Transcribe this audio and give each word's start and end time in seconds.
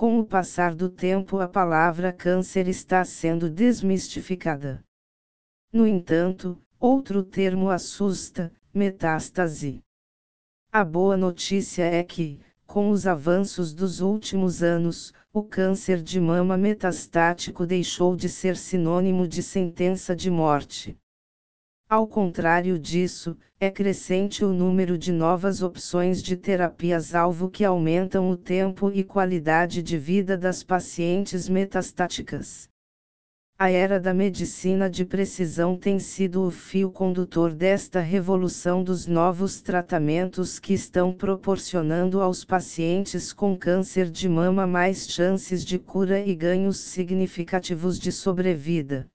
com 0.00 0.18
o 0.18 0.24
passar 0.24 0.74
do 0.74 0.88
tempo 0.88 1.40
a 1.40 1.46
palavra 1.46 2.10
câncer 2.10 2.66
está 2.66 3.04
sendo 3.04 3.50
desmistificada. 3.50 4.82
No 5.70 5.86
entanto, 5.86 6.58
outro 6.78 7.22
termo 7.22 7.68
assusta, 7.68 8.50
metástase. 8.72 9.84
A 10.72 10.82
boa 10.86 11.18
notícia 11.18 11.82
é 11.82 12.02
que, 12.02 12.40
com 12.66 12.88
os 12.88 13.06
avanços 13.06 13.74
dos 13.74 14.00
últimos 14.00 14.62
anos, 14.62 15.12
o 15.34 15.42
câncer 15.42 16.00
de 16.00 16.18
mama 16.18 16.56
metastático 16.56 17.66
deixou 17.66 18.16
de 18.16 18.30
ser 18.30 18.56
sinônimo 18.56 19.28
de 19.28 19.42
sentença 19.42 20.16
de 20.16 20.30
morte. 20.30 20.96
Ao 21.90 22.06
contrário 22.06 22.78
disso, 22.78 23.36
é 23.58 23.68
crescente 23.68 24.44
o 24.44 24.52
número 24.52 24.96
de 24.96 25.10
novas 25.10 25.60
opções 25.60 26.22
de 26.22 26.36
terapias-alvo 26.36 27.50
que 27.50 27.64
aumentam 27.64 28.30
o 28.30 28.36
tempo 28.36 28.92
e 28.94 29.02
qualidade 29.02 29.82
de 29.82 29.98
vida 29.98 30.38
das 30.38 30.62
pacientes 30.62 31.48
metastáticas. 31.48 32.68
A 33.58 33.70
era 33.70 33.98
da 33.98 34.14
medicina 34.14 34.88
de 34.88 35.04
precisão 35.04 35.76
tem 35.76 35.98
sido 35.98 36.46
o 36.46 36.50
fio 36.52 36.92
condutor 36.92 37.52
desta 37.52 37.98
revolução 37.98 38.84
dos 38.84 39.08
novos 39.08 39.60
tratamentos 39.60 40.60
que 40.60 40.72
estão 40.72 41.12
proporcionando 41.12 42.20
aos 42.20 42.44
pacientes 42.44 43.32
com 43.32 43.58
câncer 43.58 44.08
de 44.08 44.28
mama 44.28 44.64
mais 44.64 45.08
chances 45.08 45.64
de 45.64 45.76
cura 45.76 46.20
e 46.20 46.36
ganhos 46.36 46.78
significativos 46.78 47.98
de 47.98 48.12
sobrevida. 48.12 49.08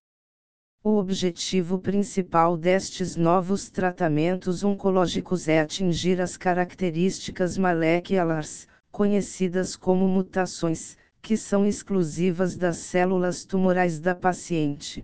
O 0.87 0.97
objetivo 0.99 1.79
principal 1.79 2.55
destes 2.55 3.15
novos 3.15 3.71
tratamentos 3.71 4.63
oncológicos 4.63 5.47
é 5.47 5.59
atingir 5.59 6.21
as 6.21 6.37
características 6.37 7.57
moleculares, 7.57 8.67
conhecidas 8.91 9.75
como 9.75 10.07
mutações, 10.07 10.95
que 11.23 11.35
são 11.35 11.65
exclusivas 11.65 12.55
das 12.55 12.77
células 12.77 13.43
tumorais 13.43 13.99
da 13.99 14.13
paciente. 14.13 15.03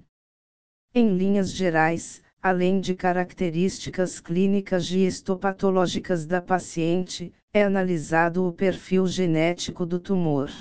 Em 0.94 1.18
linhas 1.18 1.52
gerais, 1.52 2.22
além 2.40 2.80
de 2.80 2.94
características 2.94 4.20
clínicas 4.20 4.92
e 4.92 5.00
histopatológicas 5.00 6.28
da 6.28 6.40
paciente, 6.40 7.34
é 7.52 7.64
analisado 7.64 8.48
o 8.48 8.54
perfil 8.54 9.08
genético 9.08 9.84
do 9.84 10.00
tumor. 10.00 10.52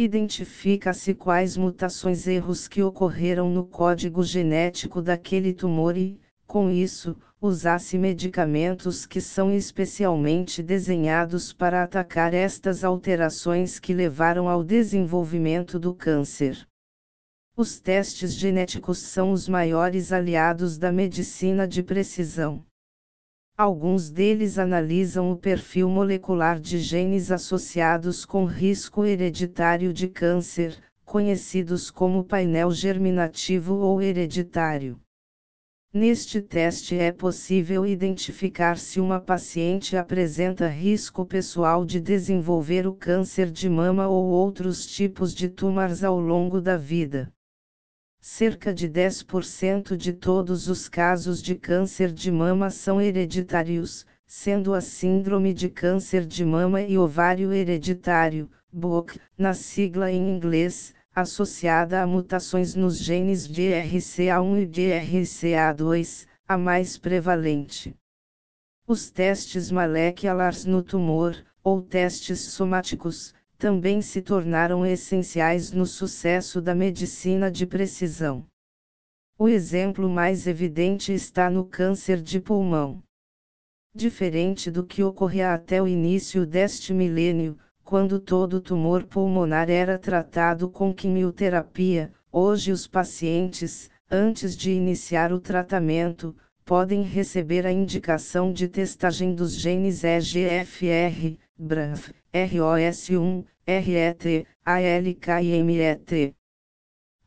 Identifica-se 0.00 1.12
quais 1.12 1.56
mutações 1.56 2.28
erros 2.28 2.68
que 2.68 2.80
ocorreram 2.80 3.50
no 3.50 3.66
código 3.66 4.22
genético 4.22 5.02
daquele 5.02 5.52
tumor 5.52 5.96
e, 5.96 6.20
com 6.46 6.70
isso, 6.70 7.16
usar-se 7.40 7.98
medicamentos 7.98 9.04
que 9.04 9.20
são 9.20 9.52
especialmente 9.52 10.62
desenhados 10.62 11.52
para 11.52 11.82
atacar 11.82 12.32
estas 12.32 12.84
alterações 12.84 13.80
que 13.80 13.92
levaram 13.92 14.48
ao 14.48 14.62
desenvolvimento 14.62 15.80
do 15.80 15.92
câncer. 15.92 16.64
Os 17.56 17.80
testes 17.80 18.34
genéticos 18.34 18.98
são 18.98 19.32
os 19.32 19.48
maiores 19.48 20.12
aliados 20.12 20.78
da 20.78 20.92
medicina 20.92 21.66
de 21.66 21.82
precisão. 21.82 22.64
Alguns 23.58 24.08
deles 24.08 24.56
analisam 24.56 25.32
o 25.32 25.36
perfil 25.36 25.88
molecular 25.88 26.60
de 26.60 26.78
genes 26.78 27.32
associados 27.32 28.24
com 28.24 28.44
risco 28.44 29.04
hereditário 29.04 29.92
de 29.92 30.06
câncer, 30.06 30.78
conhecidos 31.04 31.90
como 31.90 32.22
painel 32.22 32.70
germinativo 32.70 33.74
ou 33.74 34.00
hereditário. 34.00 35.00
Neste 35.92 36.40
teste 36.40 36.96
é 36.96 37.10
possível 37.10 37.84
identificar 37.84 38.78
se 38.78 39.00
uma 39.00 39.18
paciente 39.18 39.96
apresenta 39.96 40.68
risco 40.68 41.26
pessoal 41.26 41.84
de 41.84 42.00
desenvolver 42.00 42.86
o 42.86 42.94
câncer 42.94 43.50
de 43.50 43.68
mama 43.68 44.06
ou 44.06 44.26
outros 44.26 44.86
tipos 44.86 45.34
de 45.34 45.48
tumores 45.48 46.04
ao 46.04 46.20
longo 46.20 46.60
da 46.60 46.76
vida. 46.76 47.28
Cerca 48.30 48.74
de 48.74 48.86
10% 48.90 49.96
de 49.96 50.12
todos 50.12 50.68
os 50.68 50.86
casos 50.86 51.42
de 51.42 51.54
câncer 51.54 52.12
de 52.12 52.30
mama 52.30 52.68
são 52.68 53.00
hereditários, 53.00 54.06
sendo 54.26 54.74
a 54.74 54.82
síndrome 54.82 55.54
de 55.54 55.70
câncer 55.70 56.26
de 56.26 56.44
mama 56.44 56.82
e 56.82 56.98
ovário 56.98 57.54
hereditário, 57.54 58.48
BOC, 58.70 59.18
na 59.36 59.54
sigla 59.54 60.12
em 60.12 60.36
inglês, 60.36 60.94
associada 61.12 62.02
a 62.02 62.06
mutações 62.06 62.74
nos 62.74 62.98
genes 62.98 63.48
GRCA1 63.48 64.62
e 64.62 64.66
GRCA2, 64.66 66.26
a 66.46 66.58
mais 66.58 66.98
prevalente. 66.98 67.96
Os 68.86 69.10
testes 69.10 69.70
moleculares 69.70 70.66
no 70.66 70.82
tumor, 70.82 71.34
ou 71.64 71.80
testes 71.80 72.40
somáticos, 72.40 73.34
também 73.58 74.00
se 74.00 74.22
tornaram 74.22 74.86
essenciais 74.86 75.72
no 75.72 75.84
sucesso 75.84 76.62
da 76.62 76.76
medicina 76.76 77.50
de 77.50 77.66
precisão. 77.66 78.46
O 79.36 79.48
exemplo 79.48 80.08
mais 80.08 80.46
evidente 80.46 81.12
está 81.12 81.50
no 81.50 81.64
câncer 81.64 82.22
de 82.22 82.40
pulmão. 82.40 83.02
Diferente 83.92 84.70
do 84.70 84.86
que 84.86 85.02
ocorria 85.02 85.52
até 85.52 85.82
o 85.82 85.88
início 85.88 86.46
deste 86.46 86.94
milênio, 86.94 87.58
quando 87.82 88.20
todo 88.20 88.60
tumor 88.60 89.04
pulmonar 89.04 89.68
era 89.68 89.98
tratado 89.98 90.70
com 90.70 90.94
quimioterapia, 90.94 92.12
hoje 92.30 92.70
os 92.70 92.86
pacientes, 92.86 93.90
antes 94.08 94.56
de 94.56 94.70
iniciar 94.70 95.32
o 95.32 95.40
tratamento, 95.40 96.36
podem 96.64 97.02
receber 97.02 97.66
a 97.66 97.72
indicação 97.72 98.52
de 98.52 98.68
testagem 98.68 99.34
dos 99.34 99.54
genes 99.54 100.04
EGFR, 100.04 101.38
BRAF, 101.60 102.14
ROS1, 102.32 103.44
RET, 103.66 104.46
ALK 104.64 105.42
e 105.42 105.62
MET. 105.64 106.34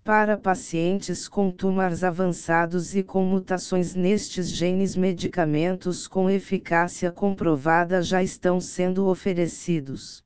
Para 0.05 0.37
pacientes 0.37 1.27
com 1.27 1.51
tumores 1.51 2.01
avançados 2.01 2.95
e 2.95 3.03
com 3.03 3.25
mutações 3.25 3.93
nestes 3.93 4.49
genes, 4.49 4.95
medicamentos 4.95 6.07
com 6.07 6.29
eficácia 6.29 7.11
comprovada 7.11 8.01
já 8.01 8.23
estão 8.23 8.61
sendo 8.61 9.07
oferecidos. 9.07 10.23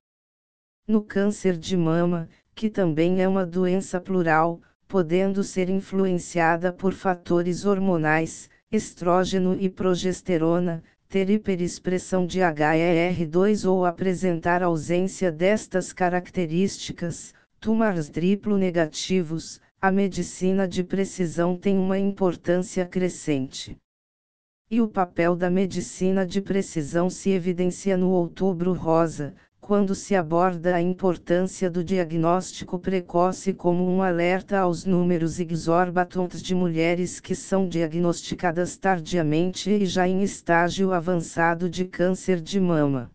No 0.87 1.03
câncer 1.03 1.57
de 1.57 1.75
mama, 1.75 2.29
que 2.53 2.69
também 2.69 3.23
é 3.23 3.27
uma 3.27 3.43
doença 3.43 3.99
plural, 3.99 4.61
podendo 4.87 5.43
ser 5.43 5.67
influenciada 5.67 6.71
por 6.71 6.93
fatores 6.93 7.65
hormonais, 7.65 8.51
estrógeno 8.71 9.57
e 9.59 9.67
progesterona, 9.67 10.83
ter 11.07 11.29
hiperexpressão 11.29 12.25
de 12.25 12.39
HER2 12.39 13.69
ou 13.69 13.85
apresentar 13.85 14.63
ausência 14.63 15.31
destas 15.31 15.93
características, 15.93 17.33
tumores 17.59 18.09
triplo 18.09 18.57
negativos, 18.57 19.61
a 19.81 19.91
medicina 19.91 20.67
de 20.67 20.83
precisão 20.83 21.55
tem 21.55 21.77
uma 21.77 21.99
importância 21.99 22.85
crescente. 22.85 23.77
E 24.69 24.81
o 24.81 24.87
papel 24.87 25.35
da 25.35 25.49
medicina 25.49 26.25
de 26.25 26.41
precisão 26.41 27.07
se 27.09 27.29
evidencia 27.29 27.95
no 27.95 28.09
Outubro 28.09 28.73
Rosa, 28.73 29.35
quando 29.65 29.95
se 29.95 30.15
aborda 30.15 30.75
a 30.75 30.79
importância 30.79 31.71
do 31.71 31.83
diagnóstico 31.83 32.77
precoce 32.77 33.51
como 33.51 33.83
um 33.89 34.03
alerta 34.03 34.59
aos 34.59 34.85
números 34.85 35.39
exorbitantes 35.39 36.39
de 36.39 36.53
mulheres 36.53 37.19
que 37.19 37.33
são 37.33 37.67
diagnosticadas 37.67 38.77
tardiamente 38.77 39.71
e 39.71 39.87
já 39.87 40.07
em 40.07 40.21
estágio 40.21 40.93
avançado 40.93 41.67
de 41.67 41.83
câncer 41.83 42.39
de 42.39 42.59
mama. 42.59 43.09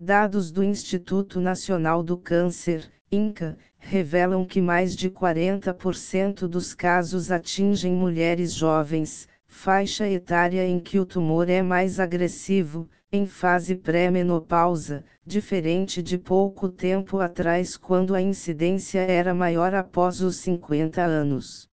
Dados 0.00 0.50
do 0.50 0.64
Instituto 0.64 1.38
Nacional 1.38 2.02
do 2.02 2.18
Câncer, 2.18 2.90
INCA, 3.12 3.56
revelam 3.78 4.44
que 4.44 4.60
mais 4.60 4.96
de 4.96 5.08
40% 5.08 6.48
dos 6.48 6.74
casos 6.74 7.30
atingem 7.30 7.92
mulheres 7.92 8.52
jovens, 8.52 9.28
faixa 9.46 10.08
etária 10.08 10.66
em 10.66 10.80
que 10.80 10.98
o 10.98 11.06
tumor 11.06 11.48
é 11.48 11.62
mais 11.62 12.00
agressivo, 12.00 12.90
em 13.14 13.26
fase 13.26 13.76
pré-menopausa, 13.76 15.04
diferente 15.24 16.02
de 16.02 16.16
pouco 16.16 16.66
tempo 16.70 17.18
atrás 17.20 17.76
quando 17.76 18.14
a 18.14 18.22
incidência 18.22 19.00
era 19.00 19.34
maior 19.34 19.74
após 19.74 20.22
os 20.22 20.36
50 20.36 21.02
anos. 21.02 21.68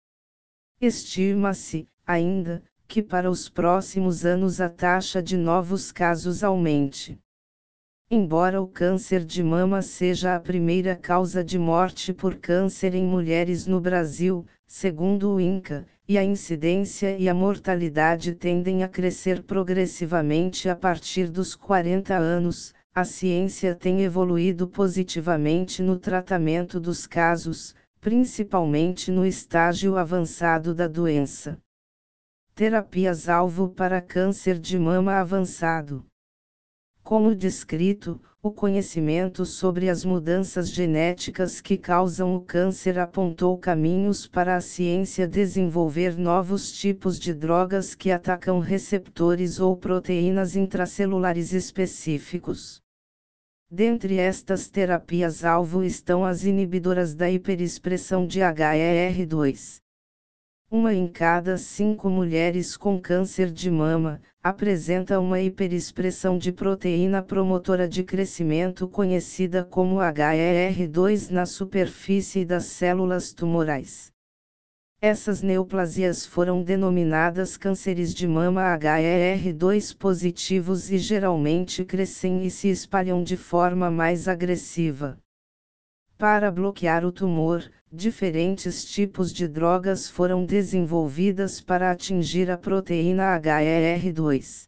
Estima-se, 0.79 1.89
ainda, 2.07 2.63
que 2.87 3.03
para 3.03 3.29
os 3.29 3.49
próximos 3.49 4.23
anos 4.23 4.61
a 4.61 4.69
taxa 4.69 5.21
de 5.21 5.35
novos 5.35 5.91
casos 5.91 6.41
aumente. 6.41 7.19
Embora 8.09 8.61
o 8.61 8.67
câncer 8.67 9.25
de 9.25 9.43
mama 9.43 9.81
seja 9.81 10.35
a 10.35 10.39
primeira 10.39 10.95
causa 10.95 11.43
de 11.43 11.59
morte 11.59 12.13
por 12.13 12.35
câncer 12.35 12.95
em 12.95 13.03
mulheres 13.03 13.67
no 13.67 13.81
Brasil, 13.81 14.45
segundo 14.65 15.33
o 15.33 15.41
INCA, 15.41 15.85
e 16.07 16.17
a 16.17 16.23
incidência 16.23 17.17
e 17.17 17.27
a 17.27 17.33
mortalidade 17.33 18.35
tendem 18.35 18.83
a 18.83 18.87
crescer 18.87 19.41
progressivamente 19.41 20.69
a 20.69 20.75
partir 20.75 21.29
dos 21.29 21.55
40 21.55 22.15
anos, 22.15 22.73
a 22.93 23.03
ciência 23.03 23.75
tem 23.75 24.03
evoluído 24.03 24.67
positivamente 24.67 25.81
no 25.81 25.97
tratamento 25.97 26.79
dos 26.79 27.05
casos, 27.07 27.75
principalmente 27.99 29.11
no 29.11 29.25
estágio 29.25 29.97
avançado 29.97 30.75
da 30.75 30.87
doença. 30.87 31.57
Terapias-alvo 32.53 33.69
para 33.69 33.99
câncer 33.99 34.59
de 34.59 34.77
mama 34.79 35.15
avançado. 35.15 36.05
Como 37.05 37.35
descrito, 37.35 38.19
o 38.41 38.51
conhecimento 38.51 39.45
sobre 39.45 39.89
as 39.89 40.03
mudanças 40.03 40.71
genéticas 40.71 41.61
que 41.61 41.77
causam 41.77 42.35
o 42.35 42.41
câncer 42.41 42.97
apontou 42.97 43.55
caminhos 43.59 44.25
para 44.25 44.55
a 44.55 44.59
ciência 44.59 45.27
desenvolver 45.27 46.17
novos 46.17 46.71
tipos 46.71 47.19
de 47.19 47.31
drogas 47.31 47.93
que 47.93 48.09
atacam 48.09 48.57
receptores 48.57 49.59
ou 49.59 49.77
proteínas 49.77 50.55
intracelulares 50.55 51.53
específicos. 51.53 52.81
Dentre 53.69 54.17
estas 54.17 54.67
terapias-alvo 54.67 55.83
estão 55.83 56.25
as 56.25 56.43
inibidoras 56.43 57.13
da 57.13 57.29
hiperexpressão 57.29 58.25
de 58.25 58.39
HER2. 58.39 59.84
Uma 60.69 60.95
em 60.95 61.07
cada 61.07 61.57
cinco 61.57 62.09
mulheres 62.09 62.75
com 62.75 62.99
câncer 62.99 63.51
de 63.51 63.69
mama, 63.69 64.19
apresenta 64.41 65.19
uma 65.19 65.39
hiperexpressão 65.39 66.39
de 66.39 66.51
proteína 66.51 67.21
promotora 67.21 67.87
de 67.87 68.03
crescimento 68.03 68.87
conhecida 68.87 69.63
como 69.63 69.97
HER2 69.97 71.29
na 71.29 71.45
superfície 71.45 72.43
das 72.43 72.65
células 72.65 73.31
tumorais. 73.31 74.11
Essas 74.99 75.43
neoplasias 75.43 76.25
foram 76.25 76.63
denominadas 76.63 77.57
cânceres 77.57 78.11
de 78.11 78.27
mama 78.27 78.63
HER2 78.75 79.95
positivos 79.95 80.89
e 80.89 80.97
geralmente 80.97 81.85
crescem 81.85 82.43
e 82.43 82.49
se 82.49 82.69
espalham 82.69 83.23
de 83.23 83.37
forma 83.37 83.91
mais 83.91 84.27
agressiva. 84.27 85.15
Para 86.17 86.49
bloquear 86.49 87.05
o 87.05 87.11
tumor, 87.11 87.69
diferentes 87.95 88.83
tipos 88.83 89.31
de 89.31 89.47
drogas 89.47 90.09
foram 90.09 90.45
desenvolvidas 90.45 91.61
para 91.61 91.89
atingir 91.89 92.51
a 92.51 92.57
proteína 92.57 93.39
HER2. 93.39 94.67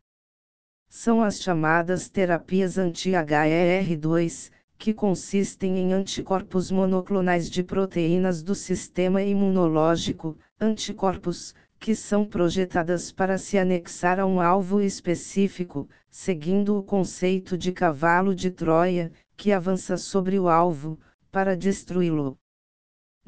São 0.88 1.22
as 1.22 1.42
chamadas 1.42 2.08
terapias 2.08 2.78
anti-HER2, 2.78 4.50
que 4.78 4.94
consistem 4.94 5.78
em 5.78 5.94
anticorpos 5.94 6.72
monoclonais 6.72 7.50
de 7.50 7.64
proteínas 7.64 8.42
do 8.42 8.56
sistema 8.56 9.22
imunológico, 9.22 10.38
anticorpos, 10.60 11.54
que 11.80 11.94
são 11.94 12.24
projetadas 12.24 13.12
para 13.12 13.38
se 13.38 13.58
anexar 13.58 14.20
a 14.20 14.26
um 14.26 14.40
alvo 14.40 14.80
específico, 14.80 15.90
seguindo 16.10 16.78
o 16.78 16.84
conceito 16.84 17.58
de 17.58 17.72
cavalo 17.72 18.34
de 18.34 18.50
Troia, 18.50 19.12
que 19.36 19.52
avança 19.52 19.98
sobre 19.98 20.40
o 20.40 20.48
alvo, 20.48 20.98
para 21.32 21.56
destruí-lo. 21.56 22.38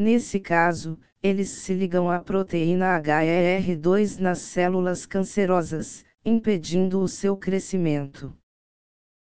Nesse 0.01 0.39
caso, 0.39 0.97
eles 1.21 1.49
se 1.49 1.73
ligam 1.73 2.09
à 2.09 2.19
proteína 2.19 2.97
HER2 3.01 4.17
nas 4.17 4.39
células 4.39 5.05
cancerosas, 5.05 6.05
impedindo 6.23 7.01
o 7.01 7.07
seu 7.09 7.35
crescimento. 7.35 8.33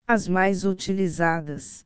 As 0.07 0.27
mais 0.27 0.63
utilizadas. 0.63 1.83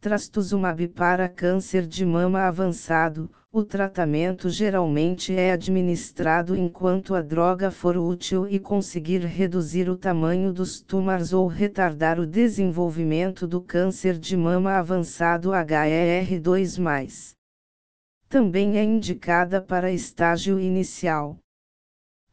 Trastuzumab 0.00 0.86
para 0.90 1.28
câncer 1.28 1.84
de 1.84 2.06
mama 2.06 2.42
avançado, 2.42 3.28
o 3.50 3.64
tratamento 3.64 4.48
geralmente 4.48 5.34
é 5.34 5.50
administrado 5.50 6.54
enquanto 6.54 7.16
a 7.16 7.20
droga 7.20 7.68
for 7.68 7.96
útil 7.96 8.46
e 8.46 8.60
conseguir 8.60 9.24
reduzir 9.24 9.90
o 9.90 9.96
tamanho 9.96 10.52
dos 10.52 10.80
tumores 10.80 11.32
ou 11.32 11.48
retardar 11.48 12.20
o 12.20 12.26
desenvolvimento 12.28 13.44
do 13.44 13.60
câncer 13.60 14.16
de 14.16 14.36
mama 14.36 14.74
avançado 14.74 15.50
HER2+. 15.50 17.36
Também 18.28 18.78
é 18.78 18.84
indicada 18.84 19.60
para 19.60 19.90
estágio 19.90 20.60
inicial. 20.60 21.38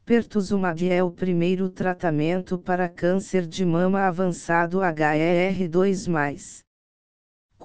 Pertuzumab 0.06 0.90
é 0.90 1.02
o 1.02 1.10
primeiro 1.10 1.70
tratamento 1.70 2.58
para 2.58 2.90
câncer 2.90 3.48
de 3.48 3.66
mama 3.66 4.02
avançado 4.02 4.80
HER2+ 4.80 6.66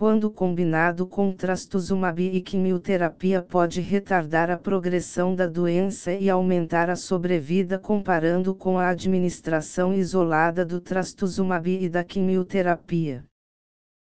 quando 0.00 0.31
combinado 0.31 1.06
com 1.06 1.31
trastuzumab 1.31 2.23
e 2.23 2.41
quimioterapia 2.41 3.43
pode 3.43 3.82
retardar 3.82 4.50
a 4.50 4.56
progressão 4.56 5.35
da 5.35 5.47
doença 5.47 6.15
e 6.15 6.31
aumentar 6.31 6.88
a 6.88 6.97
sobrevida 6.97 7.79
comparando 7.79 8.55
com 8.55 8.79
a 8.79 8.88
administração 8.88 9.93
isolada 9.93 10.65
do 10.65 10.81
trastuzumab 10.81 11.69
e 11.69 11.87
da 11.87 12.03
quimioterapia. 12.03 13.27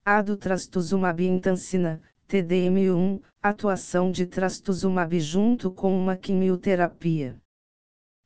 A 0.06 0.22
do 0.22 0.38
trastuzumab 0.38 1.26
intancina, 1.26 2.00
TDM1, 2.30 3.20
atuação 3.42 4.12
de 4.12 4.28
trastuzumab 4.28 5.20
junto 5.20 5.72
com 5.72 5.98
uma 6.00 6.16
quimioterapia 6.16 7.42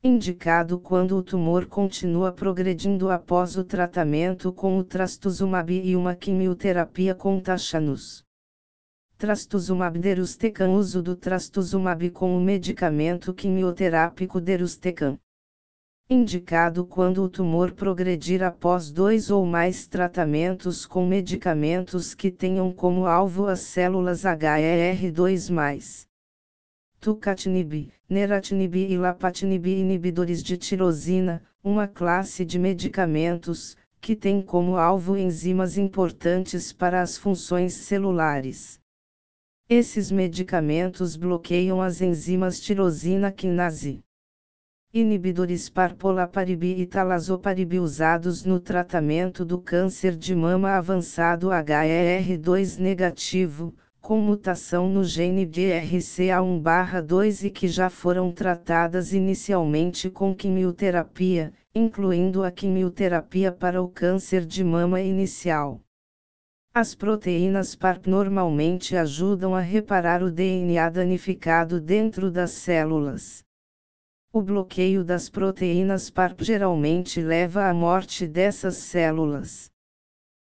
indicado 0.03 0.77
quando 0.77 1.15
o 1.15 1.23
tumor 1.23 1.65
continua 1.65 2.29
progredindo 2.29 3.09
após 3.09 3.55
o 3.55 3.63
tratamento 3.63 4.51
com 4.51 4.77
o 4.77 4.83
trastuzumab 4.83 5.71
e 5.71 5.95
uma 5.95 6.13
quimioterapia 6.13 7.15
com 7.15 7.39
taxanus. 7.39 8.25
Trastuzumab 9.17 9.97
deruxtecan 9.97 10.71
uso 10.71 11.01
do 11.01 11.15
trastuzumab 11.15 12.09
com 12.09 12.38
o 12.38 12.41
medicamento 12.41 13.33
quimioterápico 13.33 14.41
deruxtecan. 14.41 15.17
Indicado 16.09 16.85
quando 16.85 17.23
o 17.23 17.29
tumor 17.29 17.71
progredir 17.71 18.44
após 18.44 18.91
dois 18.91 19.31
ou 19.31 19.45
mais 19.45 19.88
tratamentos 19.88 20.85
com 20.85 21.07
medicamentos 21.07 22.13
que 22.13 22.29
tenham 22.29 22.73
como 22.73 23.07
alvo 23.07 23.47
as 23.47 23.61
células 23.61 24.23
HER2+ 24.23 26.05
tucatinib, 27.00 27.91
neratinib 28.09 28.75
e 28.75 28.97
lapatinib 28.97 29.65
inibidores 29.65 30.44
de 30.44 30.55
tirosina, 30.55 31.41
uma 31.63 31.85
classe 31.85 32.45
de 32.45 32.57
medicamentos, 32.57 33.75
que 33.99 34.15
tem 34.15 34.41
como 34.41 34.77
alvo 34.77 35.17
enzimas 35.17 35.77
importantes 35.77 36.71
para 36.71 37.01
as 37.01 37.17
funções 37.17 37.73
celulares. 37.73 38.79
Esses 39.69 40.11
medicamentos 40.11 41.17
bloqueiam 41.17 41.81
as 41.81 42.01
enzimas 42.01 42.59
tirosina 42.59 43.31
quinase. 43.31 44.01
Inibidores 44.95 45.69
parpolaparib 45.69 46.63
e 46.63 46.86
talazoparib 46.86 47.80
usados 47.80 48.45
no 48.45 48.60
tratamento 48.60 49.44
do 49.44 49.57
câncer 49.57 50.16
de 50.16 50.36
mama 50.36 50.69
avançado 50.74 51.48
HER2 51.48 52.78
negativo, 52.78 53.74
com 54.00 54.19
mutação 54.19 54.88
no 54.88 55.04
gene 55.04 55.48
BRCA1/2 55.48 57.44
e 57.44 57.50
que 57.50 57.68
já 57.68 57.90
foram 57.90 58.31
tratadas 58.31 59.13
inicialmente 59.13 60.12
com 60.12 60.36
quimioterapia, 60.36 61.51
incluindo 61.74 62.44
a 62.44 62.51
quimioterapia 62.51 63.51
para 63.51 63.81
o 63.81 63.88
câncer 63.88 64.45
de 64.45 64.63
mama 64.63 65.01
inicial. 65.01 65.81
As 66.72 66.94
proteínas 66.94 67.74
PARP 67.75 68.06
normalmente 68.06 68.95
ajudam 68.95 69.56
a 69.56 69.60
reparar 69.60 70.22
o 70.22 70.30
DNA 70.30 70.88
danificado 70.92 71.81
dentro 71.81 72.30
das 72.30 72.52
células. 72.52 73.44
O 74.35 74.42
bloqueio 74.42 75.04
das 75.04 75.30
proteínas 75.30 76.09
PARP 76.09 76.42
geralmente 76.44 77.21
leva 77.21 77.69
à 77.69 77.73
morte 77.73 78.28
dessas 78.28 78.78
células. 78.78 79.71